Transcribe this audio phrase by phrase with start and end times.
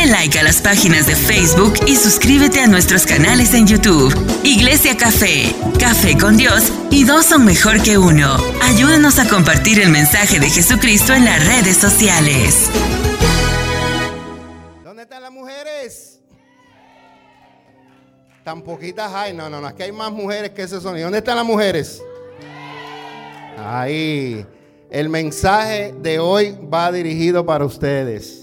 [0.00, 4.14] Dale like a las páginas de Facebook y suscríbete a nuestros canales en YouTube.
[4.44, 8.36] Iglesia Café, Café con Dios y dos son mejor que uno.
[8.62, 12.70] Ayúdanos a compartir el mensaje de Jesucristo en las redes sociales.
[14.82, 16.18] ¿Dónde están las mujeres?
[18.42, 19.34] Tan poquitas hay.
[19.34, 19.66] No, no, no.
[19.66, 21.04] Aquí hay más mujeres que ese sonido.
[21.04, 22.00] ¿Dónde están las mujeres?
[23.58, 24.46] Ahí.
[24.90, 28.39] El mensaje de hoy va dirigido para ustedes.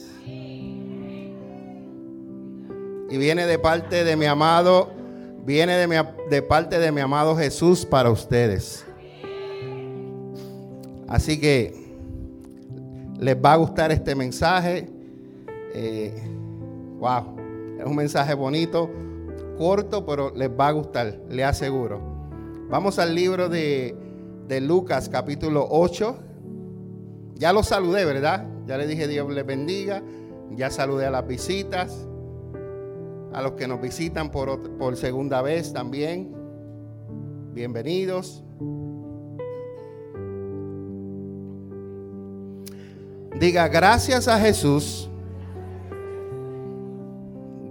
[3.10, 4.92] Y viene de parte de mi amado,
[5.46, 5.78] viene
[6.29, 8.86] de, parte de mi amado Jesús para ustedes.
[11.07, 11.74] Así que
[13.20, 14.89] les va a gustar este mensaje.
[15.74, 16.14] Eh,
[17.00, 17.36] wow,
[17.79, 18.89] es un mensaje bonito,
[19.57, 22.01] corto, pero les va a gustar, le aseguro.
[22.70, 23.96] Vamos al libro de,
[24.48, 26.28] de Lucas capítulo 8
[27.37, 28.46] ya los saludé, ¿verdad?
[28.65, 30.01] Ya le dije Dios les bendiga.
[30.51, 32.06] Ya saludé a las visitas.
[33.38, 36.34] A los que nos visitan por, por segunda vez también.
[37.53, 38.44] Bienvenidos.
[43.39, 45.08] Diga gracias a Jesús.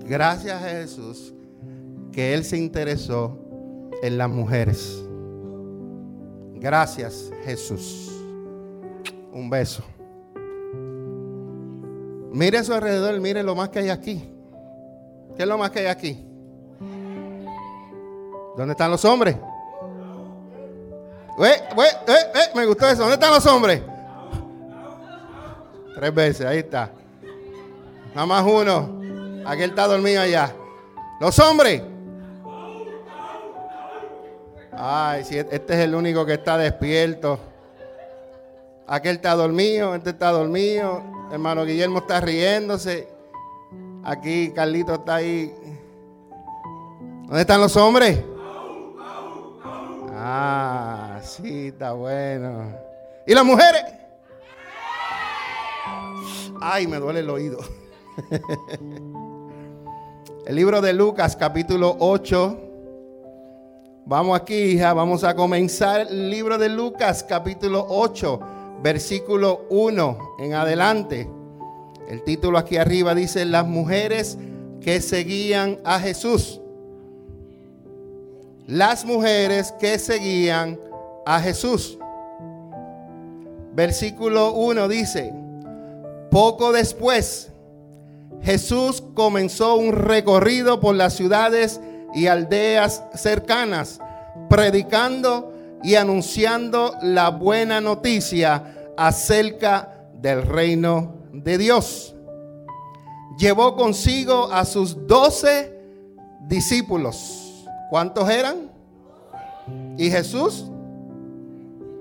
[0.04, 1.34] Gracias a Jesús
[2.12, 3.36] que Él se interesó
[4.04, 5.04] en las mujeres.
[6.54, 8.12] Gracias Jesús.
[9.32, 9.82] Un beso.
[12.32, 14.35] Mire a su alrededor, mire lo más que hay aquí.
[15.36, 16.26] ¿Qué es lo más que hay aquí?
[18.56, 19.36] ¿Dónde están los hombres?
[22.54, 23.02] me gustó eso.
[23.02, 23.82] ¿Dónde están los hombres?
[25.94, 26.90] Tres veces, ahí está.
[28.14, 28.96] Nada más uno.
[29.46, 30.52] Aquel está dormido allá.
[31.20, 31.82] Los hombres.
[34.72, 37.38] Ay, si este es el único que está despierto.
[38.86, 41.02] Aquel está dormido, este está dormido.
[41.30, 43.15] Hermano Guillermo está riéndose.
[44.06, 45.52] Aquí Carlito está ahí.
[47.24, 48.22] ¿Dónde están los hombres?
[50.12, 52.72] Ah, sí, está bueno.
[53.26, 53.82] ¿Y las mujeres?
[56.60, 57.58] Ay, me duele el oído.
[60.46, 62.60] El libro de Lucas, capítulo 8.
[64.04, 68.40] Vamos aquí, hija, vamos a comenzar el libro de Lucas, capítulo 8
[68.82, 71.28] versículo 1 en adelante.
[72.08, 74.38] El título aquí arriba dice, las mujeres
[74.80, 76.60] que seguían a Jesús.
[78.66, 80.78] Las mujeres que seguían
[81.24, 81.98] a Jesús.
[83.74, 85.34] Versículo 1 dice,
[86.30, 87.50] poco después
[88.42, 91.80] Jesús comenzó un recorrido por las ciudades
[92.14, 93.98] y aldeas cercanas,
[94.48, 95.52] predicando
[95.82, 102.14] y anunciando la buena noticia acerca del reino de Dios.
[103.38, 105.78] Llevó consigo a sus doce
[106.40, 107.64] discípulos.
[107.90, 108.70] ¿Cuántos eran?
[109.96, 110.66] Y Jesús,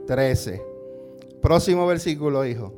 [0.07, 0.63] trece.
[1.41, 2.73] Próximo versículo, hijo.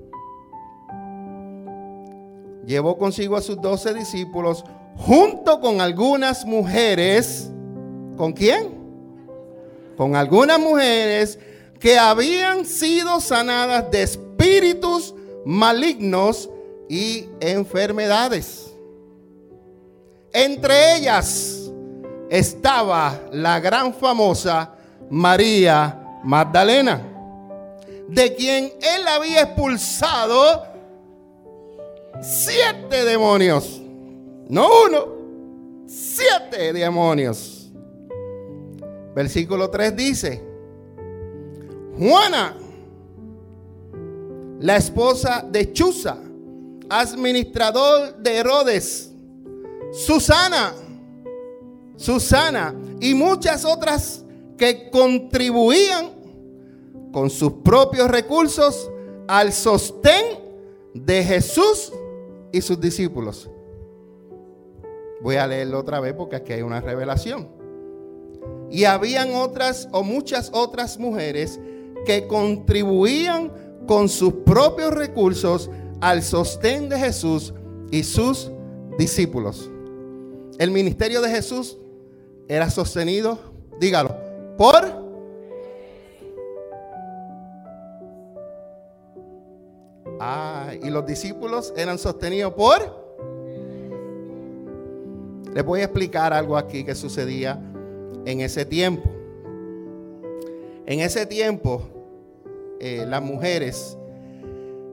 [2.66, 4.64] Llevó consigo a sus doce discípulos
[4.96, 7.52] junto con algunas mujeres.
[8.18, 8.78] ¿Con quién?
[9.98, 11.40] con algunas mujeres
[11.80, 15.16] que habían sido sanadas de espíritus
[15.48, 16.50] malignos
[16.90, 18.76] y enfermedades.
[20.34, 21.72] Entre ellas
[22.30, 24.76] estaba la gran famosa
[25.10, 27.02] María Magdalena,
[28.10, 30.66] de quien él había expulsado
[32.22, 33.82] siete demonios.
[34.50, 35.08] No uno,
[35.88, 37.72] siete demonios.
[39.16, 40.44] Versículo 3 dice,
[41.98, 42.54] Juana,
[44.60, 46.18] la esposa de Chuza,
[46.90, 49.12] administrador de Herodes,
[49.92, 50.74] Susana,
[51.96, 54.24] Susana y muchas otras
[54.58, 56.12] que contribuían
[57.12, 58.90] con sus propios recursos
[59.28, 60.24] al sostén
[60.94, 61.92] de Jesús
[62.52, 63.50] y sus discípulos.
[65.22, 67.48] Voy a leerlo otra vez porque aquí hay una revelación.
[68.70, 71.60] Y habían otras o muchas otras mujeres
[72.06, 73.52] que contribuían
[73.88, 75.70] con sus propios recursos
[76.02, 77.54] al sostén de Jesús
[77.90, 78.52] y sus
[78.98, 79.70] discípulos.
[80.60, 81.78] El ministerio de Jesús
[82.48, 83.40] era sostenido,
[83.80, 84.16] dígalo,
[84.58, 85.08] por...
[90.20, 93.08] Ah, y los discípulos eran sostenidos por...
[95.54, 97.60] Les voy a explicar algo aquí que sucedía
[98.26, 99.10] en ese tiempo.
[100.86, 101.97] En ese tiempo,
[102.80, 103.98] eh, las mujeres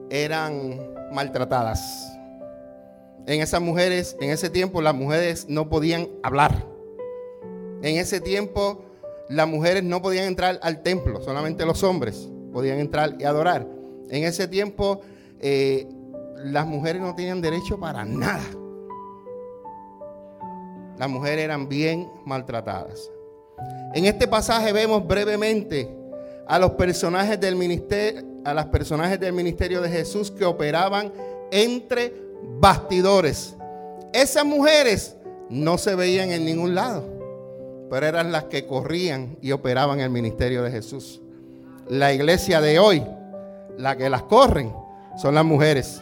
[0.09, 0.79] eran
[1.11, 2.11] maltratadas.
[3.27, 6.65] En esas mujeres, en ese tiempo las mujeres no podían hablar.
[7.81, 8.83] En ese tiempo
[9.29, 13.67] las mujeres no podían entrar al templo, solamente los hombres podían entrar y adorar.
[14.09, 15.01] En ese tiempo
[15.39, 15.87] eh,
[16.37, 18.43] las mujeres no tenían derecho para nada.
[20.97, 23.11] Las mujeres eran bien maltratadas.
[23.93, 25.89] En este pasaje vemos brevemente
[26.47, 31.11] a los personajes del ministerio, a las personajes del ministerio de Jesús que operaban
[31.51, 32.13] entre
[32.59, 33.55] bastidores.
[34.13, 35.15] Esas mujeres
[35.49, 37.03] no se veían en ningún lado,
[37.89, 41.21] pero eran las que corrían y operaban el ministerio de Jesús.
[41.87, 43.03] La iglesia de hoy,
[43.77, 44.73] la que las corren,
[45.17, 46.01] son las mujeres.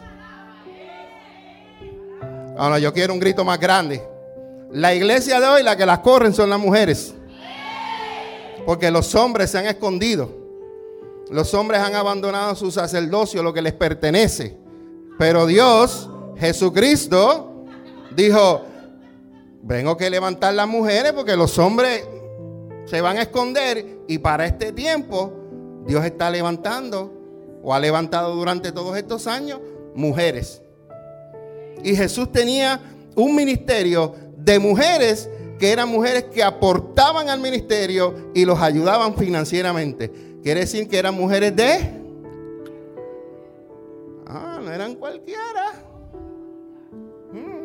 [2.56, 4.02] Ahora yo quiero un grito más grande.
[4.70, 7.14] La iglesia de hoy, la que las corren, son las mujeres.
[8.66, 10.30] Porque los hombres se han escondido.
[11.30, 14.56] Los hombres han abandonado su sacerdocio, lo que les pertenece.
[15.18, 17.64] Pero Dios, Jesucristo,
[18.14, 18.62] dijo,
[19.62, 22.06] vengo que levantar las mujeres porque los hombres
[22.84, 25.32] se van a esconder y para este tiempo
[25.86, 27.12] Dios está levantando
[27.62, 29.60] o ha levantado durante todos estos años
[29.94, 30.62] mujeres.
[31.82, 32.80] Y Jesús tenía
[33.14, 35.28] un ministerio de mujeres
[35.58, 40.10] que eran mujeres que aportaban al ministerio y los ayudaban financieramente.
[40.42, 42.02] Quiere decir que eran mujeres de...
[44.26, 45.72] Ah, no eran cualquiera.
[47.32, 47.64] Mm.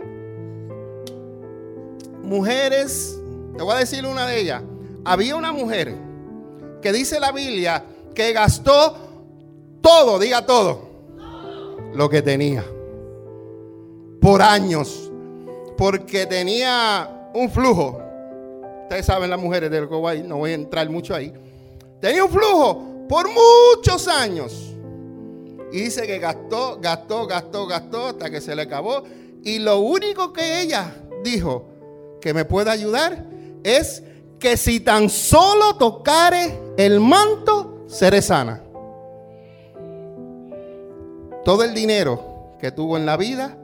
[2.28, 3.20] Mujeres,
[3.58, 4.62] te voy a decir una de ellas.
[5.04, 5.96] Había una mujer
[6.82, 7.84] que dice la Biblia
[8.14, 8.96] que gastó
[9.82, 10.90] todo, diga todo,
[11.94, 12.64] lo que tenía.
[14.22, 15.12] Por años.
[15.78, 18.02] Porque tenía un flujo.
[18.84, 21.34] Ustedes saben las mujeres del Kuwait, no voy a entrar mucho ahí.
[22.02, 24.76] Tenía un flujo por muchos años.
[25.72, 29.04] Y dice que gastó, gastó, gastó, gastó hasta que se le acabó.
[29.44, 30.94] Y lo único que ella
[31.24, 31.70] dijo
[32.22, 33.26] que me puede ayudar
[33.64, 34.04] es
[34.40, 38.64] que si tan solo tocare el manto, seré sana.
[41.44, 43.58] Todo el dinero que tuvo en la vida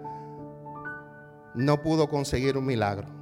[1.55, 3.14] no pudo conseguir un milagro.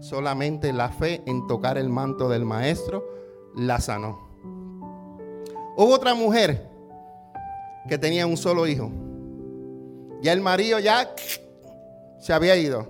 [0.00, 3.04] Solamente la fe en tocar el manto del maestro
[3.56, 4.28] la sanó.
[5.76, 6.68] Hubo otra mujer
[7.88, 8.90] que tenía un solo hijo.
[10.20, 11.14] Ya el marido ya
[12.18, 12.86] se había ido.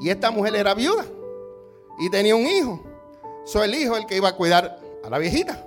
[0.00, 1.04] Y esta mujer era viuda
[1.98, 2.80] y tenía un hijo.
[3.44, 5.64] Soy el hijo el que iba a cuidar a la viejita.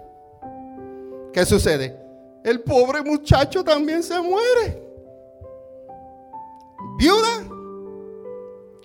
[1.34, 2.00] ¿Qué sucede?
[2.44, 4.84] El pobre muchacho también se muere.
[6.98, 7.55] Viuda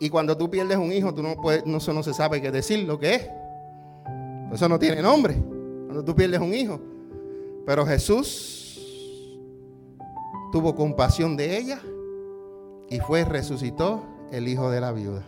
[0.03, 2.51] y cuando tú pierdes un hijo, tú no puedes, no, eso no se sabe qué
[2.51, 3.31] decir lo que es.
[4.51, 5.35] Eso no tiene nombre.
[5.35, 6.81] Cuando tú pierdes un hijo.
[7.67, 9.39] Pero Jesús
[10.51, 11.81] tuvo compasión de ella
[12.89, 14.03] y fue resucitó
[14.33, 15.23] el hijo de la viuda.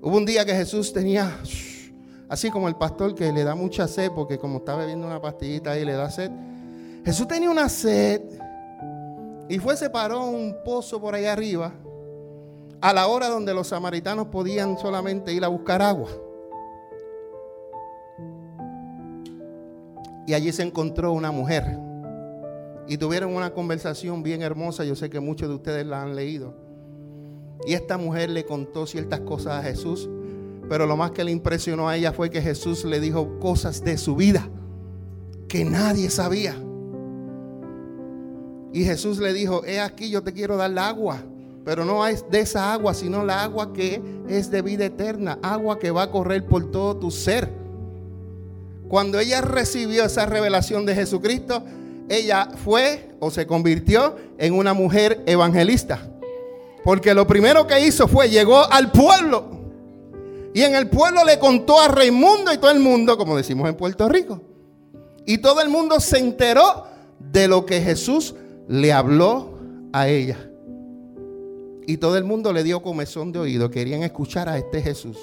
[0.00, 1.38] Hubo un día que Jesús tenía,
[2.30, 5.72] así como el pastor que le da mucha sed, porque como está bebiendo una pastillita
[5.72, 6.30] ahí le da sed.
[7.04, 8.22] Jesús tenía una sed
[9.48, 11.72] y fue, se paró un pozo por ahí arriba,
[12.80, 16.08] a la hora donde los samaritanos podían solamente ir a buscar agua.
[20.26, 21.78] Y allí se encontró una mujer.
[22.86, 24.84] Y tuvieron una conversación bien hermosa.
[24.84, 26.54] Yo sé que muchos de ustedes la han leído.
[27.66, 30.08] Y esta mujer le contó ciertas cosas a Jesús.
[30.68, 33.98] Pero lo más que le impresionó a ella fue que Jesús le dijo cosas de
[33.98, 34.48] su vida
[35.48, 36.56] que nadie sabía.
[38.74, 41.22] Y Jesús le dijo, he aquí yo te quiero dar la agua,
[41.64, 45.78] pero no es de esa agua, sino la agua que es de vida eterna, agua
[45.78, 47.48] que va a correr por todo tu ser.
[48.88, 51.62] Cuando ella recibió esa revelación de Jesucristo,
[52.08, 56.10] ella fue o se convirtió en una mujer evangelista.
[56.82, 59.50] Porque lo primero que hizo fue, llegó al pueblo.
[60.52, 63.76] Y en el pueblo le contó a Raimundo y todo el mundo, como decimos en
[63.76, 64.40] Puerto Rico.
[65.26, 66.88] Y todo el mundo se enteró
[67.20, 68.34] de lo que Jesús
[68.68, 69.50] le habló
[69.92, 70.50] a ella.
[71.86, 73.70] Y todo el mundo le dio comezón de oído.
[73.70, 75.18] Querían escuchar a este Jesús.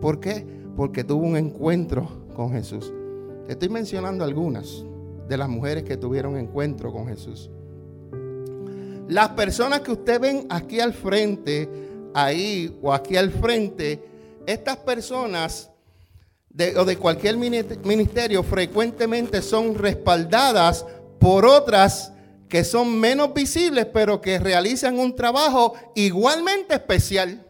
[0.00, 0.46] ¿Por qué?
[0.76, 2.92] Porque tuvo un encuentro con Jesús.
[3.48, 4.84] Estoy mencionando algunas
[5.28, 7.50] de las mujeres que tuvieron encuentro con Jesús.
[9.08, 11.68] Las personas que usted ven aquí al frente,
[12.14, 14.00] ahí o aquí al frente,
[14.46, 15.70] estas personas
[16.76, 20.84] o de cualquier ministerio frecuentemente son respaldadas
[21.20, 22.12] por otras
[22.48, 27.46] que son menos visibles, pero que realizan un trabajo igualmente especial.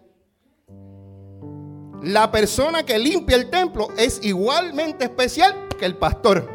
[2.02, 6.48] La persona que limpia el templo es igualmente especial que el pastor.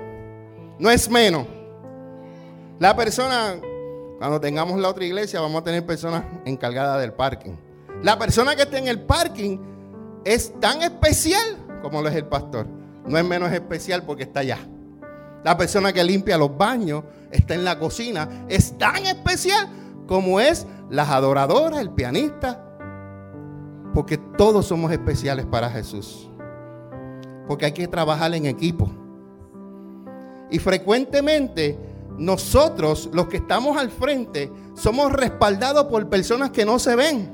[0.77, 1.47] no es menos.
[2.79, 3.55] La persona,
[4.19, 7.53] cuando tengamos la otra iglesia, vamos a tener personas encargadas del parking.
[8.03, 9.57] La persona que esté en el parking
[10.25, 12.67] es tan especial como lo es el pastor.
[13.05, 14.59] No es menos especial porque está allá.
[15.45, 19.69] La persona que limpia los baños, está en la cocina, es tan especial
[20.07, 22.65] como es las adoradoras, el pianista.
[23.93, 26.31] Porque todos somos especiales para Jesús.
[27.47, 28.89] Porque hay que trabajar en equipo.
[30.49, 31.77] Y frecuentemente
[32.17, 37.31] nosotros, los que estamos al frente, somos respaldados por personas que no se ven.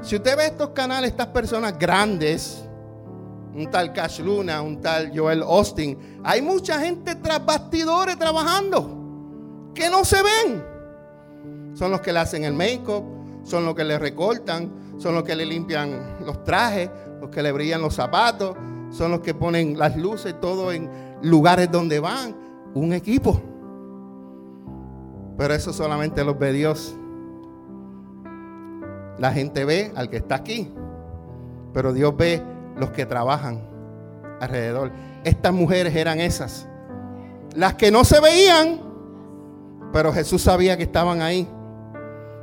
[0.00, 2.68] Si usted ve estos canales, estas personas grandes,
[3.54, 9.88] un tal Cash Luna, un tal Joel Austin, hay mucha gente tras bastidores trabajando que
[9.90, 10.64] no se ven.
[11.74, 13.04] Son los que le hacen el make-up,
[13.44, 16.90] son los que le recortan, son los que le limpian los trajes,
[17.20, 18.56] los que le brillan los zapatos,
[18.90, 20.90] son los que ponen las luces, todo en
[21.22, 22.36] lugares donde van.
[22.74, 23.40] Un equipo.
[25.36, 26.94] Pero eso solamente los ve Dios.
[29.18, 30.70] La gente ve al que está aquí.
[31.72, 32.42] Pero Dios ve
[32.76, 33.60] los que trabajan
[34.40, 34.90] alrededor.
[35.24, 36.66] Estas mujeres eran esas.
[37.54, 38.80] Las que no se veían,
[39.92, 41.48] pero Jesús sabía que estaban ahí.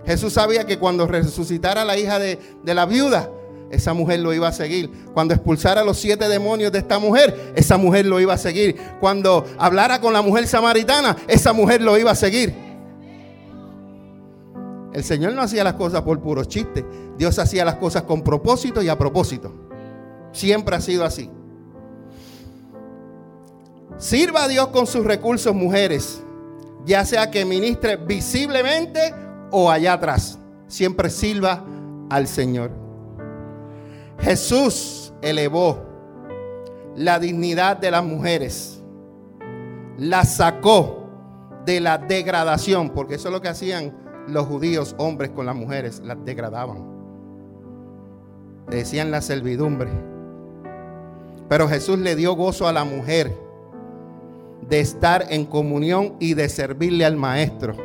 [0.05, 3.29] Jesús sabía que cuando resucitara la hija de, de la viuda,
[3.69, 4.89] esa mujer lo iba a seguir.
[5.13, 8.75] Cuando expulsara los siete demonios de esta mujer, esa mujer lo iba a seguir.
[8.99, 12.55] Cuando hablara con la mujer samaritana, esa mujer lo iba a seguir.
[14.93, 16.83] El Señor no hacía las cosas por puros chistes.
[17.17, 19.68] Dios hacía las cosas con propósito y a propósito.
[20.31, 21.29] Siempre ha sido así.
[23.97, 26.23] Sirva a Dios con sus recursos, mujeres.
[26.85, 29.13] Ya sea que ministre visiblemente
[29.51, 30.39] o allá atrás.
[30.67, 31.63] Siempre sirva
[32.09, 32.71] al Señor.
[34.19, 35.85] Jesús elevó
[36.95, 38.81] la dignidad de las mujeres,
[39.97, 41.07] la sacó
[41.65, 43.93] de la degradación, porque eso es lo que hacían
[44.27, 46.97] los judíos, hombres con las mujeres, las degradaban.
[48.69, 49.89] decían la servidumbre.
[51.49, 53.35] Pero Jesús le dio gozo a la mujer
[54.61, 57.75] de estar en comunión y de servirle al maestro.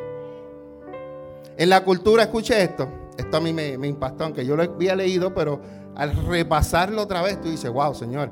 [1.56, 5.32] En la cultura, escuche esto, esto a mí me, impactó, aunque yo lo había leído,
[5.34, 5.60] pero
[5.94, 8.30] al repasarlo otra vez, tú dices, wow, Señor.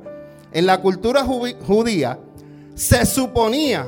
[0.52, 2.18] En la cultura judía
[2.74, 3.86] se suponía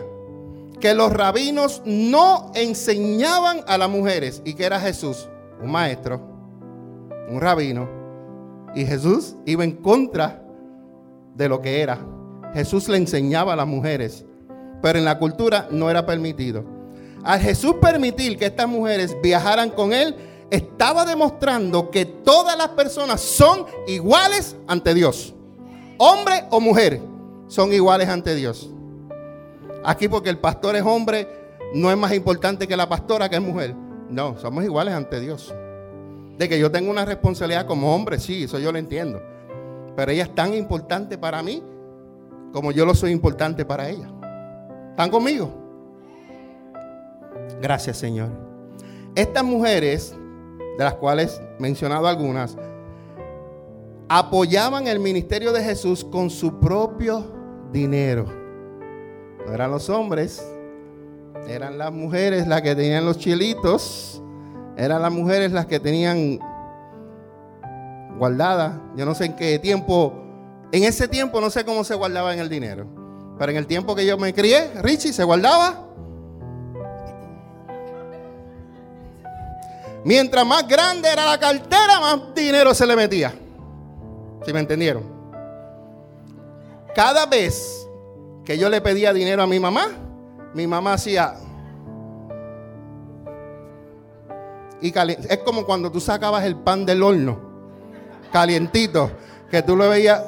[0.81, 5.29] que los rabinos no enseñaban a las mujeres y que era Jesús,
[5.63, 6.21] un maestro,
[7.29, 7.89] un rabino.
[8.75, 10.44] Y Jesús iba en contra
[11.35, 11.99] de lo que era.
[12.55, 14.25] Jesús le enseñaba a las mujeres,
[14.81, 16.65] pero en la cultura no era permitido.
[17.25, 20.15] Al Jesús permitir que estas mujeres viajaran con él,
[20.51, 25.35] estaba demostrando que todas las personas son iguales ante Dios.
[25.99, 27.01] Hombre o mujer
[27.49, 28.71] son iguales ante Dios.
[29.85, 31.29] Aquí porque el pastor es hombre,
[31.75, 33.75] no es más importante que la pastora que es mujer.
[34.09, 35.55] No, somos iguales ante Dios.
[36.39, 39.21] De que yo tengo una responsabilidad como hombre, sí, eso yo lo entiendo.
[39.97, 41.63] Pero ella es tan importante para mí
[42.53, 44.09] como yo lo soy importante para ella.
[44.91, 45.51] ¿Están conmigo?
[47.61, 48.31] Gracias, Señor.
[49.15, 50.17] Estas mujeres
[50.77, 52.57] de las cuales he mencionado algunas,
[54.09, 57.25] apoyaban el ministerio de Jesús con su propio
[57.73, 58.27] dinero.
[59.47, 60.45] No eran los hombres,
[61.49, 64.23] eran las mujeres las que tenían los chilitos,
[64.77, 66.41] eran las mujeres las que tenían
[68.19, 68.81] guardada.
[68.97, 70.15] Yo no sé en qué tiempo,
[70.73, 72.87] en ese tiempo no sé cómo se guardaba en el dinero,
[73.39, 75.85] pero en el tiempo que yo me crié, Richie se guardaba
[80.05, 83.35] Mientras más grande era la cartera, más dinero se le metía.
[84.45, 85.03] ¿Sí me entendieron?
[86.95, 87.89] Cada vez
[88.45, 89.87] que yo le pedía dinero a mi mamá,
[90.53, 91.35] mi mamá hacía...
[94.83, 97.39] Y es como cuando tú sacabas el pan del horno,
[98.35, 99.13] calientito,
[99.49, 100.21] que tú lo veías,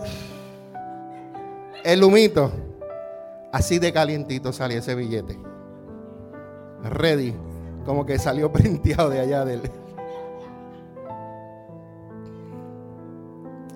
[1.83, 2.53] el humito,
[3.51, 5.37] así de calientito salía ese billete.
[6.85, 7.35] Ready
[7.85, 9.61] como que salió printeado de allá del.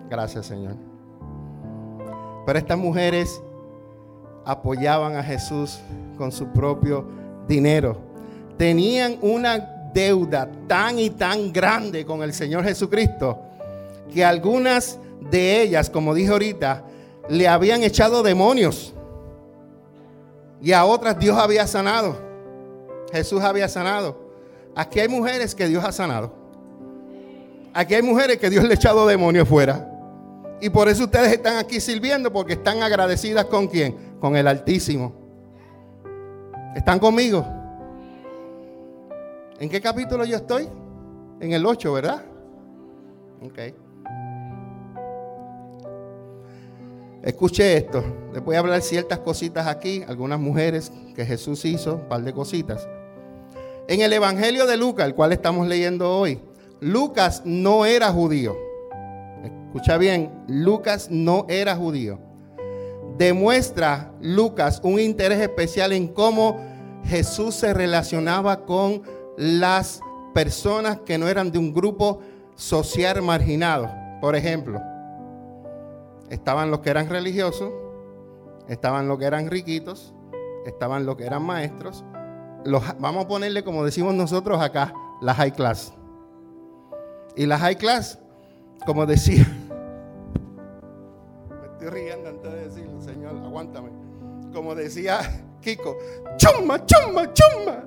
[0.09, 0.77] Gracias, Señor.
[2.47, 3.43] Pero estas mujeres
[4.45, 5.81] apoyaban a Jesús
[6.17, 7.05] con su propio
[7.49, 7.99] dinero.
[8.57, 9.59] Tenían una
[9.93, 13.50] deuda tan y tan grande con el Señor Jesucristo
[14.11, 14.99] que algunas
[15.31, 16.85] de ellas, como dije ahorita,
[17.29, 18.95] le habían echado demonios
[20.61, 22.17] y a otras Dios había sanado.
[23.13, 24.31] Jesús había sanado.
[24.75, 26.33] Aquí hay mujeres que Dios ha sanado.
[27.73, 29.87] Aquí hay mujeres que Dios le ha echado demonios fuera.
[30.61, 34.11] Y por eso ustedes están aquí sirviendo porque están agradecidas con quién?
[34.21, 35.15] con el Altísimo.
[36.77, 37.45] ¿Están conmigo?
[39.59, 40.69] ¿En qué capítulo yo estoy?
[41.41, 42.23] En el 8, ¿verdad?
[43.43, 43.59] Ok.
[47.23, 48.03] Escuche esto.
[48.33, 52.33] Les voy a hablar ciertas cositas aquí, algunas mujeres que Jesús hizo, un par de
[52.33, 52.89] cositas.
[53.89, 56.41] En el Evangelio de Lucas, el cual estamos leyendo hoy,
[56.81, 58.57] Lucas no era judío.
[59.45, 62.19] Escucha bien, Lucas no era judío.
[63.19, 66.59] Demuestra Lucas un interés especial en cómo
[67.05, 69.03] Jesús se relacionaba con
[69.37, 70.01] las
[70.33, 72.21] personas que no eran de un grupo
[72.55, 73.91] social marginado.
[74.21, 74.81] Por ejemplo,
[76.31, 77.73] estaban los que eran religiosos,
[78.69, 80.15] estaban los que eran riquitos,
[80.65, 82.05] estaban los que eran maestros.
[82.65, 85.93] Los, vamos a ponerle, como decimos nosotros acá, la high class.
[87.37, 88.19] Y la high class,
[88.87, 89.45] como decía,
[91.61, 93.91] me estoy riendo antes de decirlo, Señor, aguántame.
[94.53, 95.21] Como decía
[95.61, 95.97] Kiko,
[96.37, 97.85] chumma, chumma, chumma.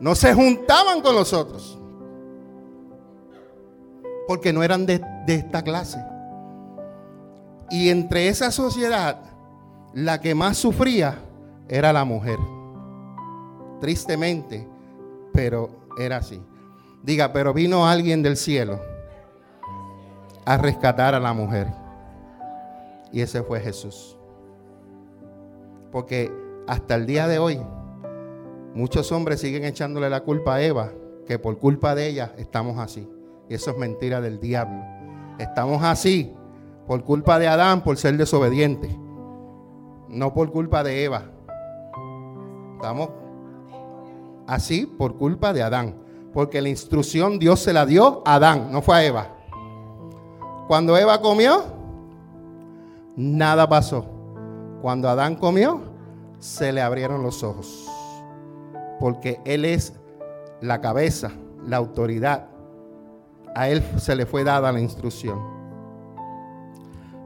[0.00, 1.78] No se juntaban con los otros.
[4.26, 5.98] Porque no eran de, de esta clase.
[7.74, 9.18] Y entre esa sociedad,
[9.94, 11.18] la que más sufría
[11.68, 12.38] era la mujer.
[13.80, 14.68] Tristemente,
[15.32, 16.40] pero era así.
[17.02, 18.78] Diga, pero vino alguien del cielo
[20.44, 21.66] a rescatar a la mujer.
[23.10, 24.16] Y ese fue Jesús.
[25.90, 26.32] Porque
[26.68, 27.60] hasta el día de hoy,
[28.72, 30.92] muchos hombres siguen echándole la culpa a Eva,
[31.26, 33.10] que por culpa de ella estamos así.
[33.48, 34.80] Y eso es mentira del diablo.
[35.40, 36.32] Estamos así
[36.86, 38.98] por culpa de Adán por ser desobediente.
[40.08, 41.22] No por culpa de Eva.
[42.76, 43.08] Estamos
[44.46, 45.96] así por culpa de Adán.
[46.32, 49.28] Porque la instrucción Dios se la dio a Adán, no fue a Eva.
[50.66, 51.64] Cuando Eva comió,
[53.16, 54.06] nada pasó.
[54.82, 55.80] Cuando Adán comió,
[56.38, 57.88] se le abrieron los ojos.
[58.98, 59.94] Porque Él es
[60.60, 61.32] la cabeza,
[61.66, 62.48] la autoridad.
[63.54, 65.63] A Él se le fue dada la instrucción.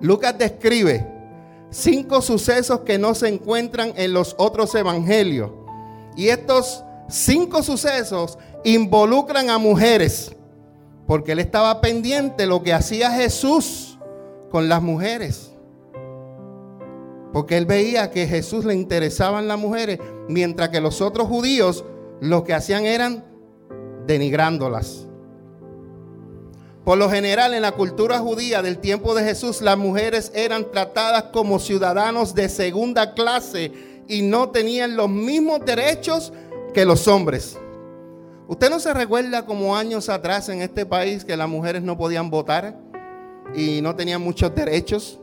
[0.00, 1.06] Lucas describe
[1.70, 5.50] cinco sucesos que no se encuentran en los otros evangelios.
[6.16, 10.34] Y estos cinco sucesos involucran a mujeres,
[11.06, 13.98] porque él estaba pendiente de lo que hacía Jesús
[14.50, 15.52] con las mujeres.
[17.32, 21.84] Porque él veía que Jesús le interesaban las mujeres, mientras que los otros judíos
[22.20, 23.24] lo que hacían eran
[24.06, 25.07] denigrándolas.
[26.88, 31.24] Por lo general, en la cultura judía del tiempo de Jesús, las mujeres eran tratadas
[31.24, 36.32] como ciudadanos de segunda clase y no tenían los mismos derechos
[36.72, 37.58] que los hombres.
[38.46, 42.30] ¿Usted no se recuerda como años atrás en este país que las mujeres no podían
[42.30, 42.74] votar
[43.54, 45.20] y no tenían muchos derechos?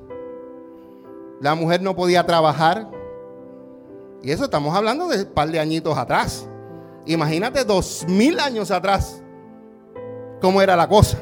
[1.42, 2.92] La mujer no podía trabajar.
[4.22, 6.48] Y eso estamos hablando de un par de añitos atrás.
[7.08, 9.24] Imagínate dos mil años atrás
[10.40, 11.18] cómo era la cosa.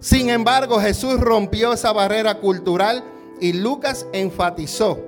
[0.00, 3.02] Sin embargo, Jesús rompió esa barrera cultural
[3.40, 4.98] y Lucas enfatizó.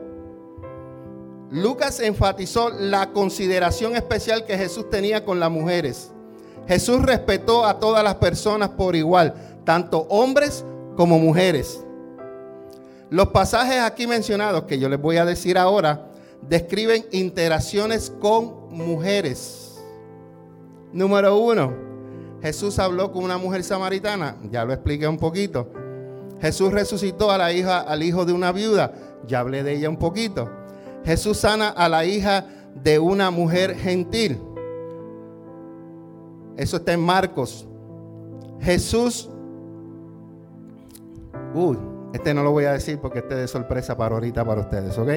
[1.51, 6.13] Lucas enfatizó la consideración especial que Jesús tenía con las mujeres.
[6.67, 10.65] Jesús respetó a todas las personas por igual, tanto hombres
[10.97, 11.85] como mujeres.
[13.11, 16.11] Los pasajes aquí mencionados, que yo les voy a decir ahora,
[16.43, 19.81] describen interacciones con mujeres.
[20.93, 21.90] Número uno,
[22.43, 25.69] Jesús habló con una mujer samaritana, ya lo expliqué un poquito.
[26.41, 28.93] Jesús resucitó a la hija, al hijo de una viuda,
[29.27, 30.51] ya hablé de ella un poquito.
[31.05, 34.41] Jesús sana a la hija de una mujer gentil.
[36.57, 37.67] Eso está en Marcos.
[38.61, 39.29] Jesús,
[41.55, 41.79] uy,
[42.13, 44.99] este no lo voy a decir porque este es de sorpresa para ahorita para ustedes,
[44.99, 45.11] ¿ok?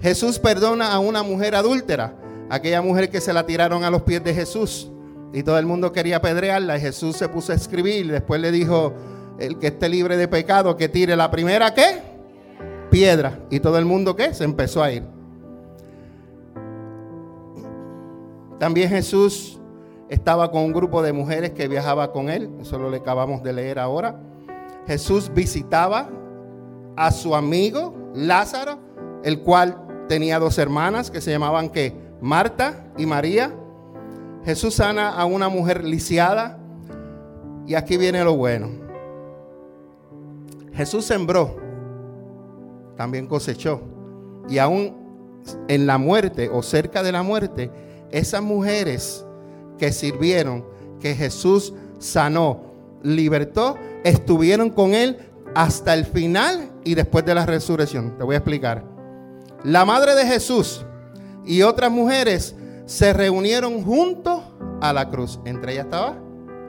[0.00, 2.14] Jesús perdona a una mujer adúltera,
[2.50, 4.91] aquella mujer que se la tiraron a los pies de Jesús.
[5.32, 6.76] Y todo el mundo quería apedrearla.
[6.76, 8.10] Y Jesús se puso a escribir.
[8.10, 8.94] Después le dijo,
[9.38, 12.00] el que esté libre de pecado, que tire la primera, ¿qué?
[12.90, 13.40] Piedra.
[13.50, 14.34] Y todo el mundo, ¿qué?
[14.34, 15.04] Se empezó a ir.
[18.58, 19.60] También Jesús
[20.08, 22.50] estaba con un grupo de mujeres que viajaba con él.
[22.60, 24.20] Eso lo le acabamos de leer ahora.
[24.86, 26.10] Jesús visitaba
[26.96, 28.78] a su amigo Lázaro,
[29.24, 31.96] el cual tenía dos hermanas que se llamaban ¿qué?
[32.20, 33.56] Marta y María.
[34.44, 36.58] Jesús sana a una mujer lisiada.
[37.66, 38.70] Y aquí viene lo bueno.
[40.72, 41.56] Jesús sembró,
[42.96, 43.82] también cosechó.
[44.48, 44.96] Y aún
[45.68, 47.70] en la muerte o cerca de la muerte,
[48.10, 49.24] esas mujeres
[49.78, 50.64] que sirvieron,
[51.00, 55.18] que Jesús sanó, libertó, estuvieron con él
[55.54, 58.16] hasta el final y después de la resurrección.
[58.16, 58.84] Te voy a explicar.
[59.64, 60.84] La madre de Jesús
[61.44, 62.56] y otras mujeres
[62.92, 64.42] se reunieron junto
[64.82, 65.40] a la cruz.
[65.46, 66.14] Entre ellas estaba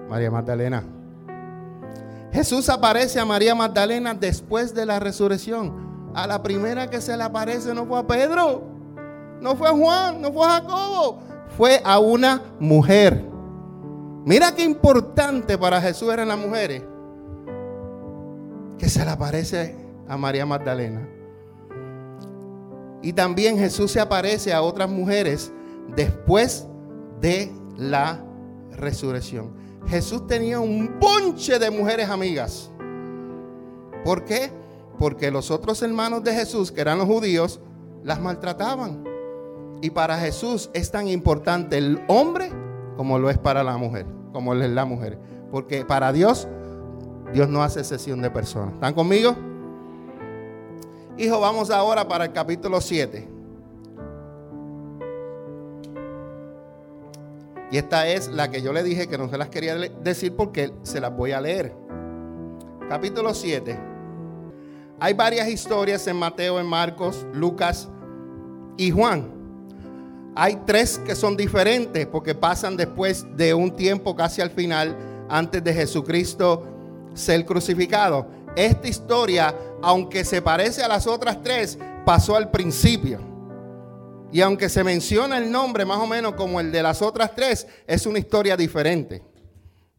[0.10, 0.86] María Magdalena.
[2.32, 6.12] Jesús aparece a María Magdalena después de la resurrección.
[6.16, 8.64] A la primera que se le aparece no fue a Pedro,
[9.42, 11.20] no fue a Juan, no fue a Jacobo,
[11.58, 13.22] fue a una mujer.
[14.24, 16.84] Mira qué importante para Jesús eran las mujeres.
[18.78, 19.76] Que se le aparece
[20.08, 21.06] a María Magdalena.
[23.02, 25.52] Y también Jesús se aparece a otras mujeres
[25.96, 26.68] después
[27.22, 28.24] de la
[28.72, 29.54] resurrección.
[29.88, 32.72] Jesús tenía un bonche de mujeres amigas.
[34.04, 34.52] ¿Por qué?
[34.98, 37.60] Porque los otros hermanos de Jesús, que eran los judíos,
[38.04, 39.04] las maltrataban.
[39.82, 42.50] Y para Jesús es tan importante el hombre
[42.96, 45.20] como lo es para la mujer, como es la mujer.
[45.52, 46.48] Porque para Dios,
[47.34, 48.74] Dios no hace sesión de personas.
[48.76, 49.36] ¿Están conmigo?
[51.18, 53.33] Hijo, vamos ahora para el capítulo 7.
[57.74, 60.72] Y esta es la que yo le dije que no se las quería decir porque
[60.84, 61.74] se las voy a leer.
[62.88, 63.80] Capítulo 7.
[65.00, 67.90] Hay varias historias en Mateo, en Marcos, Lucas
[68.78, 69.28] y Juan.
[70.36, 74.96] Hay tres que son diferentes porque pasan después de un tiempo casi al final,
[75.28, 76.68] antes de Jesucristo
[77.16, 78.28] ser crucificado.
[78.56, 83.33] Esta historia, aunque se parece a las otras tres, pasó al principio.
[84.34, 87.68] Y aunque se menciona el nombre más o menos como el de las otras tres,
[87.86, 89.24] es una historia diferente.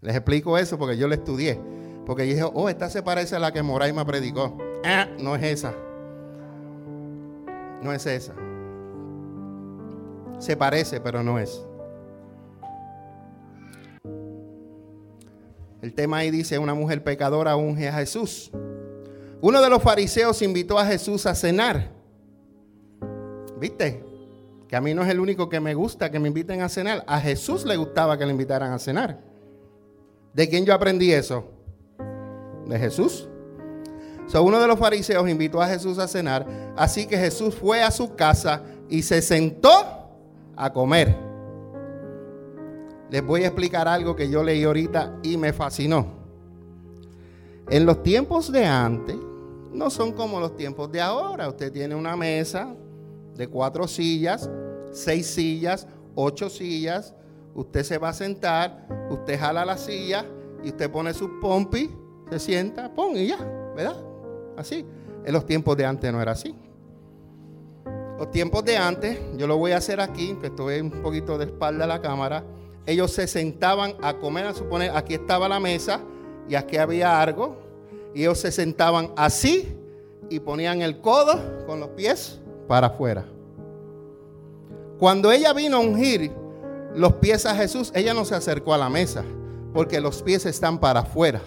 [0.01, 1.59] Les explico eso porque yo lo estudié.
[2.05, 4.59] Porque dije, oh, esta se parece a la que Moraima predicó.
[4.85, 5.73] Ah, no es esa.
[7.81, 8.35] No es esa.
[10.41, 11.65] Se parece, pero no es.
[15.81, 18.51] El tema ahí dice, una mujer pecadora unge a Jesús.
[19.41, 21.93] Uno de los fariseos invitó a Jesús a cenar.
[23.61, 24.04] ¿Viste?
[24.75, 27.05] Que a mí no es el único que me gusta que me inviten a cenar.
[27.07, 29.21] A Jesús le gustaba que le invitaran a cenar.
[30.33, 31.45] ¿De quién yo aprendí eso?
[32.67, 33.29] De Jesús.
[34.35, 38.17] Uno de los fariseos invitó a Jesús a cenar, así que Jesús fue a su
[38.17, 39.71] casa y se sentó
[40.57, 41.15] a comer.
[43.11, 46.15] Les voy a explicar algo que yo leí ahorita y me fascinó.
[47.71, 49.15] En los tiempos de antes
[49.73, 51.49] no son como los tiempos de ahora.
[51.49, 52.75] Usted tiene una mesa,
[53.35, 54.49] de cuatro sillas,
[54.93, 57.15] seis sillas, ocho sillas.
[57.55, 60.25] Usted se va a sentar, usted jala la silla
[60.63, 61.91] y usted pone su pompi,
[62.31, 63.39] se sienta, pon y ya,
[63.77, 63.97] ¿verdad?
[64.57, 64.85] Así.
[65.25, 66.55] En los tiempos de antes no era así.
[68.19, 71.47] Los tiempos de antes, yo lo voy a hacer aquí, que estoy un poquito de
[71.47, 72.45] espalda a la cámara.
[72.87, 76.01] Ellos se sentaban a comer, a suponer, aquí estaba la mesa
[76.49, 77.57] y aquí había algo.
[78.15, 79.77] Y ellos se sentaban así
[80.31, 83.25] y ponían el codo con los pies para afuera.
[84.99, 86.33] Cuando ella vino a ungir
[86.95, 89.25] los pies a Jesús, ella no se acercó a la mesa,
[89.73, 91.41] porque los pies están para afuera.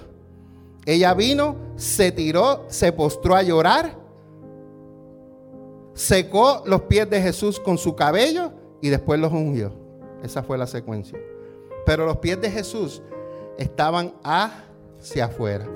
[0.86, 3.95] Ella vino, se tiró, se postró a llorar,
[5.93, 8.51] secó los pies de Jesús con su cabello
[8.82, 9.71] y después los ungió.
[10.23, 11.17] Esa fue la secuencia.
[11.86, 13.01] Pero los pies de Jesús
[13.58, 15.67] estaban hacia afuera.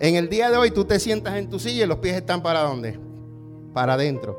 [0.00, 2.42] En el día de hoy tú te sientas en tu silla y los pies están
[2.42, 2.98] para dónde?
[3.72, 4.38] Para adentro.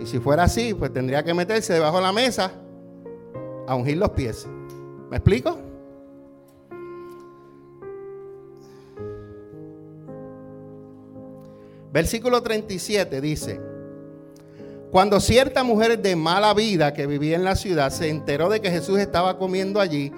[0.00, 2.52] Y si fuera así, pues tendría que meterse debajo de la mesa
[3.66, 4.46] a ungir los pies.
[5.10, 5.58] ¿Me explico?
[11.92, 13.60] Versículo 37 dice,
[14.90, 18.70] cuando cierta mujer de mala vida que vivía en la ciudad se enteró de que
[18.70, 20.12] Jesús estaba comiendo allí,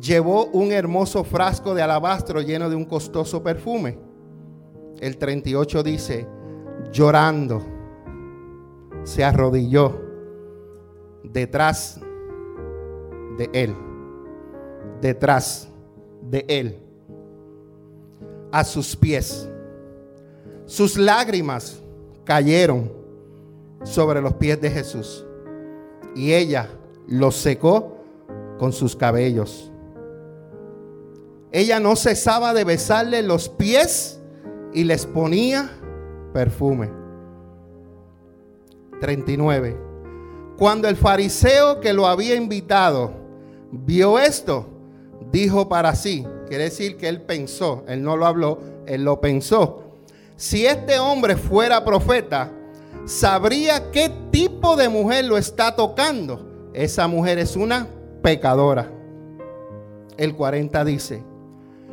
[0.00, 3.98] llevó un hermoso frasco de alabastro lleno de un costoso perfume.
[5.00, 6.26] El 38 dice,
[6.92, 7.75] llorando
[9.06, 10.00] se arrodilló
[11.22, 12.00] detrás
[13.38, 13.76] de él,
[15.00, 15.68] detrás
[16.28, 16.76] de él,
[18.50, 19.48] a sus pies.
[20.64, 21.80] Sus lágrimas
[22.24, 22.92] cayeron
[23.84, 25.24] sobre los pies de Jesús
[26.16, 26.68] y ella
[27.06, 27.98] los secó
[28.58, 29.70] con sus cabellos.
[31.52, 34.20] Ella no cesaba de besarle los pies
[34.74, 35.70] y les ponía
[36.32, 37.05] perfume.
[39.00, 39.76] 39.
[40.56, 43.12] Cuando el fariseo que lo había invitado
[43.70, 44.66] vio esto,
[45.30, 49.82] dijo para sí, quiere decir que él pensó, él no lo habló, él lo pensó.
[50.36, 52.52] Si este hombre fuera profeta,
[53.04, 56.70] sabría qué tipo de mujer lo está tocando.
[56.74, 57.88] Esa mujer es una
[58.22, 58.90] pecadora.
[60.16, 61.22] El 40 dice,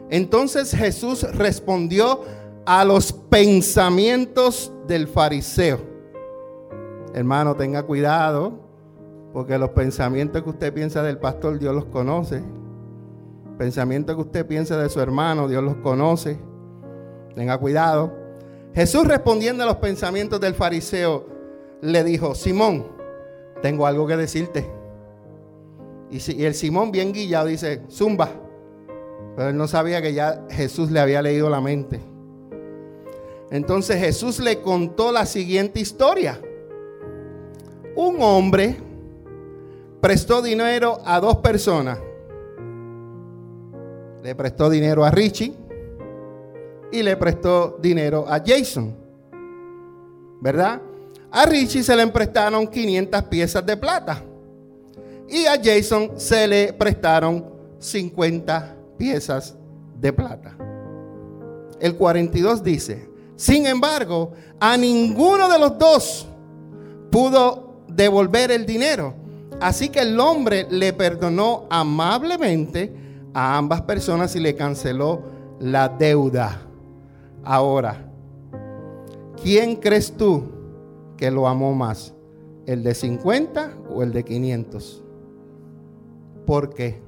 [0.10, 2.22] entonces Jesús respondió
[2.66, 5.93] a los pensamientos del fariseo.
[7.14, 8.54] Hermano, tenga cuidado,
[9.34, 12.44] porque los pensamientos que usted piensa del pastor, Dios los conoce.
[13.58, 16.40] Pensamientos que usted piensa de su hermano, Dios los conoce.
[17.36, 18.14] Tenga cuidado.
[18.74, 21.28] Jesús respondiendo a los pensamientos del fariseo,
[21.82, 22.88] le dijo, Simón,
[23.62, 24.70] tengo algo que decirte.
[26.10, 28.30] Y, el Simón bien guillado dice, zumba.
[29.36, 32.00] Pero él no sabía que ya Jesús le había leído la mente.
[33.50, 36.40] Entonces Jesús le contó la siguiente historia.
[37.96, 38.78] Un hombre
[40.02, 42.00] prestó dinero a dos personas.
[44.24, 45.54] Le prestó dinero a Richie
[46.92, 48.96] y le prestó dinero a Jason.
[50.42, 50.82] ¿Verdad?
[51.32, 54.24] A Richie se le prestaron 500 piezas de plata.
[55.30, 57.46] Y a Jason se le prestaron
[57.80, 59.56] 50 piezas
[60.00, 60.56] de plata.
[61.80, 66.28] El 42 dice, sin embargo, a ninguno de los dos
[67.10, 67.63] pudo
[67.96, 69.14] devolver el dinero.
[69.62, 72.94] Así que el hombre le perdonó amablemente
[73.34, 75.22] a ambas personas y le canceló
[75.60, 76.62] la deuda.
[77.44, 78.12] Ahora,
[79.42, 80.44] ¿quién crees tú
[81.18, 82.14] que lo amó más?
[82.66, 85.04] ¿El de 50 o el de 500?
[86.46, 87.02] ¿Por qué?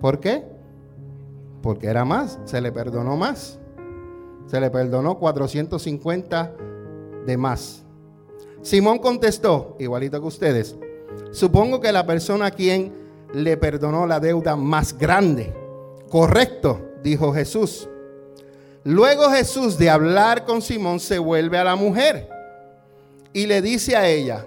[0.00, 0.44] ¿Por qué?
[1.62, 3.58] Porque era más, se le perdonó más.
[4.46, 6.52] Se le perdonó 450
[7.26, 7.84] de más.
[8.62, 10.76] Simón contestó, igualito que ustedes,
[11.30, 12.92] supongo que la persona a quien
[13.32, 15.54] le perdonó la deuda más grande.
[16.10, 17.88] Correcto, dijo Jesús.
[18.84, 22.28] Luego Jesús de hablar con Simón se vuelve a la mujer
[23.32, 24.46] y le dice a ella,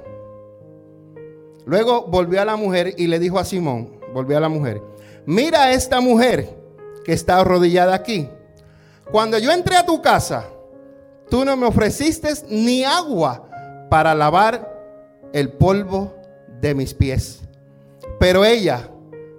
[1.66, 4.82] luego volvió a la mujer y le dijo a Simón, volvió a la mujer,
[5.26, 6.58] mira a esta mujer
[7.04, 8.28] que está arrodillada aquí.
[9.12, 10.46] Cuando yo entré a tu casa,
[11.30, 13.51] tú no me ofreciste ni agua
[13.92, 16.16] para lavar el polvo
[16.62, 17.42] de mis pies.
[18.22, 18.90] Pero ella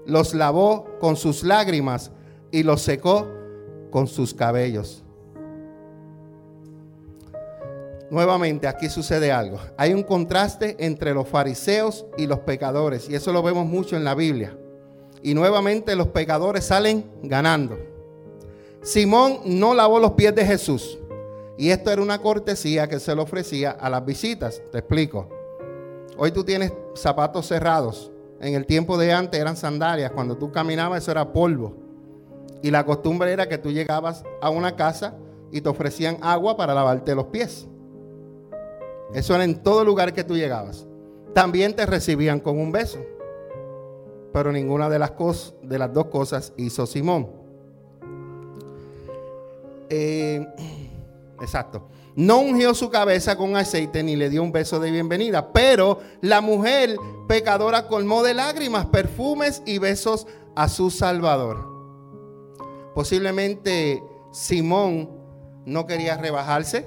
[0.05, 2.11] los lavó con sus lágrimas
[2.51, 3.27] y los secó
[3.91, 5.03] con sus cabellos.
[8.11, 9.59] Nuevamente, aquí sucede algo.
[9.79, 14.05] Hay un contraste entre los fariseos y los pecadores, y eso lo vemos mucho en
[14.05, 14.55] la Biblia
[15.23, 17.79] y nuevamente los pecadores salen ganando.
[18.83, 20.99] Simón no lavó los pies de Jesús.
[21.57, 24.63] Y esto era una cortesía que se le ofrecía a las visitas.
[24.71, 25.29] Te explico.
[26.17, 28.11] Hoy tú tienes zapatos cerrados.
[28.41, 30.13] En el tiempo de antes eran sandalias.
[30.13, 31.77] Cuando tú caminabas eso era polvo.
[32.63, 35.15] Y la costumbre era que tú llegabas a una casa
[35.51, 37.69] y te ofrecían agua para lavarte los pies.
[39.15, 40.87] Eso era en todo lugar que tú llegabas.
[41.35, 42.99] También te recibían con un beso
[44.33, 45.13] pero ninguna de las,
[45.63, 47.31] de las dos cosas hizo Simón.
[49.91, 50.47] Eh,
[51.43, 51.89] exacto.
[52.15, 56.41] No ungió su cabeza con aceite ni le dio un beso de bienvenida, pero la
[56.41, 56.97] mujer
[57.29, 61.71] pecadora colmó de lágrimas, perfumes y besos a su Salvador.
[62.95, 64.03] Posiblemente
[64.33, 65.11] Simón
[65.65, 66.87] no quería rebajarse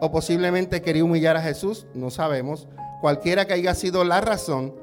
[0.00, 2.68] o posiblemente quería humillar a Jesús, no sabemos.
[3.00, 4.74] Cualquiera que haya sido la razón,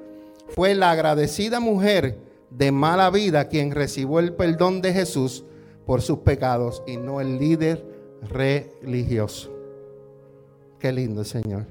[0.49, 5.45] fue la agradecida mujer de mala vida quien recibió el perdón de Jesús
[5.85, 7.92] por sus pecados y no el líder
[8.29, 9.51] religioso.
[10.79, 11.65] Qué lindo, Señor.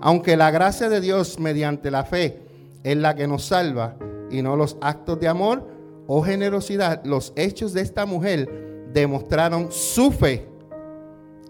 [0.00, 2.40] Aunque la gracia de Dios mediante la fe
[2.82, 3.96] es la que nos salva
[4.30, 5.66] y no los actos de amor
[6.06, 10.46] o generosidad, los hechos de esta mujer demostraron su fe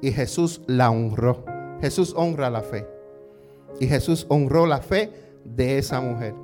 [0.01, 1.45] y Jesús la honró.
[1.81, 2.87] Jesús honra la fe.
[3.79, 5.11] Y Jesús honró la fe
[5.45, 6.35] de esa mujer.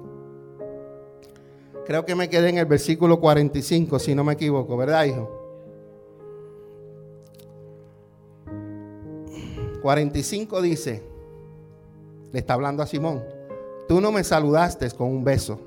[1.87, 5.36] Creo que me quedé en el versículo 45, si no me equivoco, ¿verdad, hijo?
[9.87, 11.01] 45 dice,
[12.33, 13.23] le está hablando a Simón,
[13.87, 15.61] tú no me saludaste con un beso,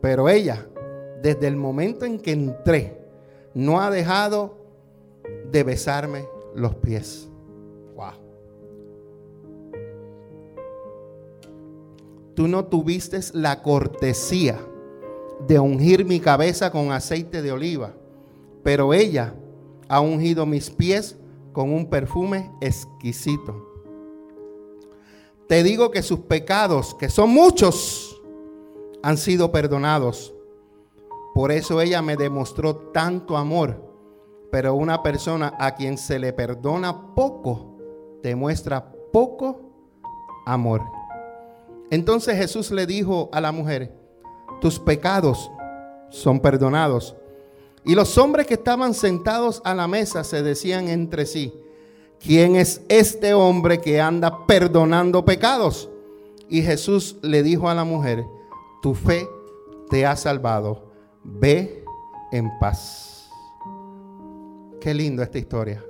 [0.00, 0.64] pero ella,
[1.20, 2.96] desde el momento en que entré,
[3.54, 4.54] no ha dejado
[5.50, 7.28] de besarme los pies.
[7.96, 8.12] Wow.
[12.36, 14.60] Tú no tuviste la cortesía
[15.44, 17.94] de ungir mi cabeza con aceite de oliva,
[18.62, 19.34] pero ella
[19.88, 21.17] ha ungido mis pies
[21.58, 23.66] con un perfume exquisito.
[25.48, 28.22] Te digo que sus pecados, que son muchos,
[29.02, 30.32] han sido perdonados.
[31.34, 33.92] Por eso ella me demostró tanto amor.
[34.52, 37.76] Pero una persona a quien se le perdona poco,
[38.22, 39.60] demuestra poco
[40.46, 40.82] amor.
[41.90, 43.98] Entonces Jesús le dijo a la mujer,
[44.60, 45.50] tus pecados
[46.08, 47.16] son perdonados.
[47.84, 51.54] Y los hombres que estaban sentados a la mesa se decían entre sí,
[52.20, 55.88] ¿quién es este hombre que anda perdonando pecados?
[56.48, 58.24] Y Jesús le dijo a la mujer,
[58.82, 59.28] tu fe
[59.90, 60.90] te ha salvado,
[61.22, 61.84] ve
[62.32, 63.30] en paz.
[64.80, 65.84] Qué lindo esta historia.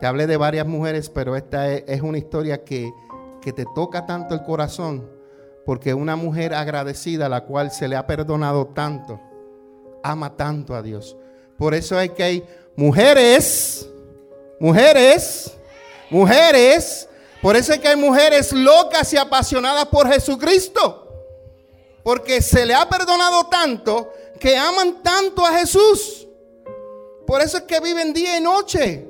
[0.00, 2.92] Te hablé de varias mujeres, pero esta es, una historia que,
[3.40, 5.08] que te toca tanto el corazón,
[5.64, 9.18] porque una mujer agradecida, a la cual se le ha perdonado tanto,
[10.10, 11.16] ama tanto a Dios.
[11.58, 12.44] Por eso hay que hay
[12.76, 13.88] mujeres,
[14.60, 15.52] mujeres,
[16.10, 17.08] mujeres.
[17.42, 21.02] Por eso es que hay mujeres locas y apasionadas por Jesucristo.
[22.02, 26.28] Porque se le ha perdonado tanto que aman tanto a Jesús.
[27.26, 29.08] Por eso es que viven día y noche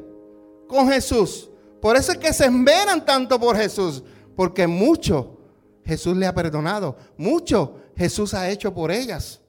[0.66, 1.50] con Jesús.
[1.80, 4.02] Por eso es que se esmeran tanto por Jesús.
[4.34, 5.38] Porque mucho
[5.84, 6.96] Jesús le ha perdonado.
[7.16, 9.40] Mucho Jesús ha hecho por ellas.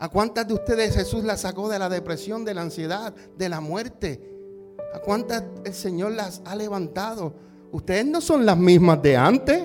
[0.00, 3.60] ¿A cuántas de ustedes Jesús las sacó de la depresión, de la ansiedad, de la
[3.60, 4.20] muerte?
[4.94, 7.34] ¿A cuántas el Señor las ha levantado?
[7.72, 9.60] Ustedes no son las mismas de antes.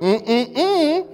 [0.00, 1.04] Mm, mm, mm.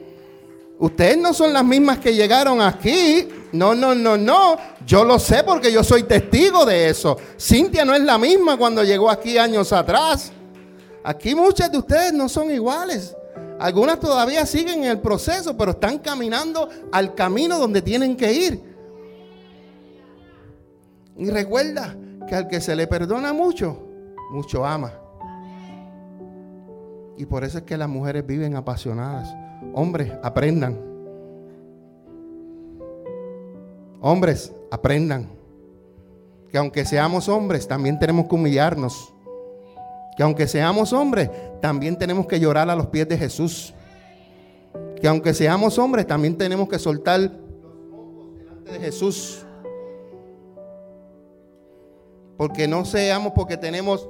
[0.80, 3.28] Ustedes no son las mismas que llegaron aquí.
[3.52, 4.56] No, no, no, no.
[4.84, 7.16] Yo lo sé porque yo soy testigo de eso.
[7.38, 10.32] Cintia no es la misma cuando llegó aquí años atrás.
[11.04, 13.14] Aquí muchas de ustedes no son iguales.
[13.58, 18.74] Algunas todavía siguen en el proceso, pero están caminando al camino donde tienen que ir.
[21.16, 21.96] Y recuerda
[22.28, 23.78] que al que se le perdona mucho,
[24.30, 24.92] mucho ama.
[27.16, 29.32] Y por eso es que las mujeres viven apasionadas.
[29.72, 30.76] Hombres, aprendan.
[34.00, 35.28] Hombres, aprendan.
[36.50, 39.13] Que aunque seamos hombres, también tenemos que humillarnos.
[40.16, 43.74] Que aunque seamos hombres, también tenemos que llorar a los pies de Jesús.
[45.00, 47.32] Que aunque seamos hombres, también tenemos que soltar los
[47.90, 49.44] mocos delante de Jesús.
[52.36, 54.08] Porque no seamos porque tenemos,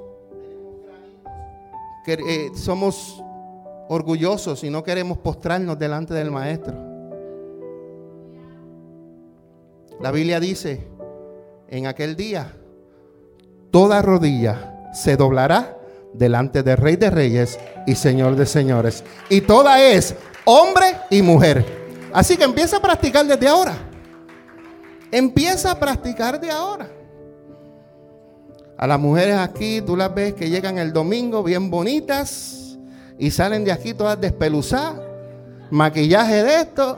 [2.05, 3.23] que eh, somos
[3.87, 6.75] orgullosos y no queremos postrarnos delante del Maestro.
[9.99, 10.87] La Biblia dice,
[11.69, 12.53] en aquel día,
[13.71, 15.77] toda rodilla se doblará
[16.17, 19.03] delante del Rey de Reyes y Señor de Señores.
[19.29, 21.65] Y toda es hombre y mujer.
[22.13, 23.75] Así que empieza a practicar desde ahora.
[25.11, 26.89] Empieza a practicar de ahora.
[28.77, 32.77] A las mujeres aquí, tú las ves que llegan el domingo bien bonitas
[33.17, 35.01] y salen de aquí todas despeluzadas.
[35.71, 36.97] Maquillaje de esto,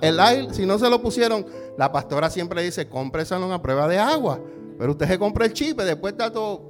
[0.00, 1.46] el aire, si no se lo pusieron,
[1.78, 4.40] la pastora siempre dice, cómpreselo una prueba de agua.
[4.78, 6.68] Pero usted se compra el chip y después está todo,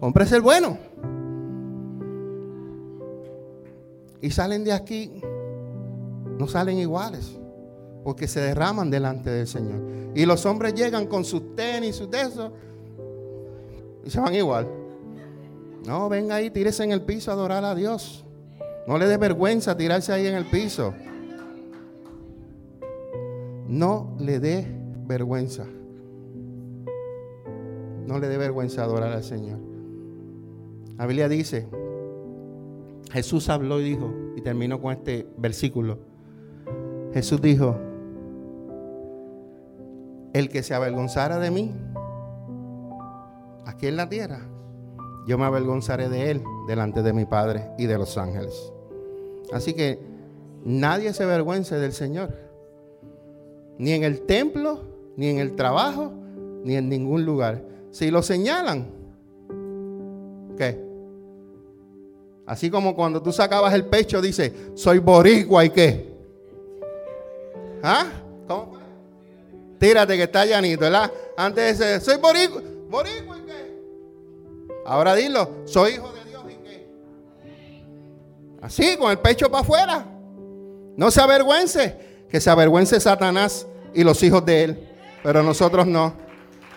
[0.00, 0.78] cómprese el bueno.
[4.20, 5.20] Y salen de aquí,
[6.38, 7.38] no salen iguales,
[8.04, 9.80] porque se derraman delante del Señor.
[10.14, 12.20] Y los hombres llegan con sus tenis, sus de
[14.04, 14.66] y se van igual.
[15.86, 18.24] No, venga ahí, tírese en el piso a adorar a Dios.
[18.86, 20.94] No le dé vergüenza tirarse ahí en el piso.
[23.68, 24.66] No le dé
[25.06, 25.66] vergüenza.
[28.06, 29.58] No le dé vergüenza adorar al Señor.
[30.96, 31.68] La Biblia dice
[33.10, 35.98] Jesús habló y dijo, y terminó con este versículo.
[37.12, 37.76] Jesús dijo,
[40.34, 41.74] el que se avergonzara de mí,
[43.64, 44.40] aquí en la tierra,
[45.26, 48.72] yo me avergonzaré de él delante de mi Padre y de los ángeles.
[49.52, 49.98] Así que
[50.64, 52.34] nadie se avergüence del Señor,
[53.78, 54.80] ni en el templo,
[55.16, 56.12] ni en el trabajo,
[56.64, 57.62] ni en ningún lugar.
[57.90, 58.86] Si lo señalan,
[60.56, 60.87] ¿qué?
[62.48, 66.14] Así como cuando tú sacabas el pecho, dice, soy boricua y qué.
[67.82, 68.06] ¿Ah?
[68.46, 68.78] ¿Cómo fue?
[69.78, 71.12] Tírate que está llanito, ¿verdad?
[71.36, 73.82] Antes de soy boricua, boricua y qué.
[74.86, 76.86] Ahora dilo, soy hijo de Dios y qué.
[78.62, 80.06] Así, con el pecho para afuera.
[80.96, 84.88] No se avergüence, que se avergüence Satanás y los hijos de él.
[85.22, 86.14] Pero nosotros no.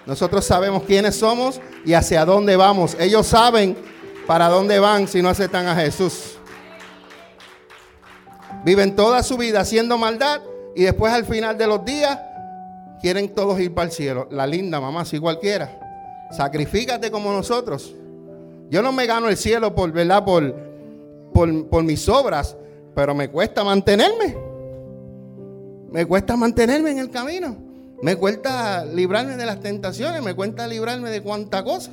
[0.05, 2.97] Nosotros sabemos quiénes somos y hacia dónde vamos.
[2.99, 3.77] Ellos saben
[4.27, 6.37] ¿Para dónde van si no aceptan a Jesús?
[8.63, 10.41] Viven toda su vida haciendo maldad
[10.75, 12.19] y después al final de los días
[13.01, 14.27] quieren todos ir para el cielo.
[14.31, 16.27] La linda mamá, si cualquiera.
[16.31, 17.95] Sacrifícate como nosotros.
[18.69, 20.23] Yo no me gano el cielo por, ¿verdad?
[20.23, 20.55] Por,
[21.33, 22.55] por, por mis obras,
[22.95, 24.37] pero me cuesta mantenerme.
[25.91, 27.57] Me cuesta mantenerme en el camino.
[28.01, 31.91] Me cuesta librarme de las tentaciones, me cuesta librarme de cuánta cosa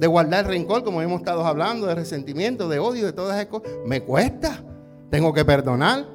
[0.00, 3.70] de guardar rencor, como hemos estado hablando, de resentimiento, de odio, de todas esas cosas.
[3.84, 4.64] Me cuesta.
[5.10, 6.06] Tengo que perdonar.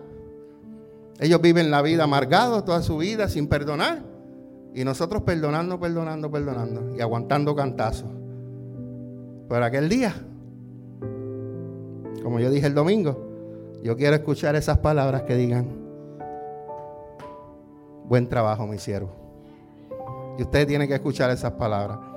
[1.20, 4.02] Ellos viven la vida amargados toda su vida sin perdonar.
[4.74, 6.96] Y nosotros perdonando, perdonando, perdonando.
[6.98, 8.10] Y aguantando cantazos.
[9.48, 10.16] Pero aquel día,
[12.24, 15.68] como yo dije el domingo, yo quiero escuchar esas palabras que digan,
[18.06, 19.12] buen trabajo, mi siervo.
[20.40, 22.15] Y ustedes tienen que escuchar esas palabras.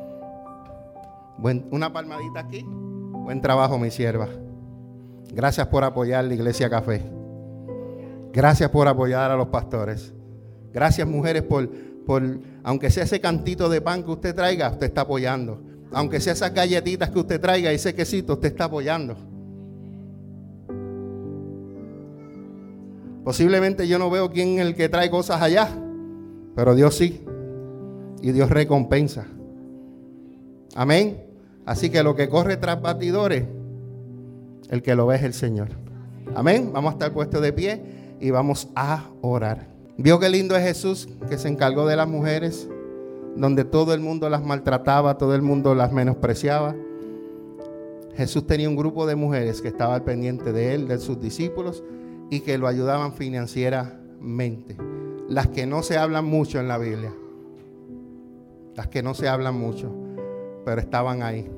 [1.38, 2.64] Una palmadita aquí.
[2.64, 4.28] Buen trabajo, mi sierva.
[5.32, 7.02] Gracias por apoyar la Iglesia Café.
[8.32, 10.12] Gracias por apoyar a los pastores.
[10.72, 11.68] Gracias, mujeres, por,
[12.04, 12.22] por,
[12.62, 15.62] aunque sea ese cantito de pan que usted traiga, usted está apoyando.
[15.92, 19.16] Aunque sea esas galletitas que usted traiga y ese quesito, usted está apoyando.
[23.24, 25.68] Posiblemente yo no veo quién es el que trae cosas allá,
[26.54, 27.24] pero Dios sí.
[28.22, 29.26] Y Dios recompensa.
[30.74, 31.27] Amén.
[31.68, 33.44] Así que lo que corre tras batidores,
[34.70, 35.68] el que lo ve es el Señor.
[36.34, 36.70] Amén.
[36.72, 37.82] Vamos a estar puestos de pie
[38.20, 39.68] y vamos a orar.
[39.98, 42.66] Vio qué lindo es Jesús que se encargó de las mujeres,
[43.36, 46.74] donde todo el mundo las maltrataba, todo el mundo las menospreciaba.
[48.16, 51.84] Jesús tenía un grupo de mujeres que estaba al pendiente de él, de sus discípulos,
[52.30, 54.74] y que lo ayudaban financieramente.
[55.28, 57.12] Las que no se hablan mucho en la Biblia.
[58.74, 59.92] Las que no se hablan mucho,
[60.64, 61.57] pero estaban ahí